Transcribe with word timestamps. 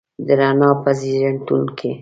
د 0.25 0.27
رڼا 0.39 0.71
په 0.83 0.89
زیږنتون 0.99 1.61
کې 1.77 1.89